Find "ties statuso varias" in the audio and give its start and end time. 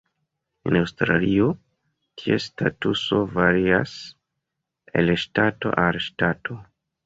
2.23-3.95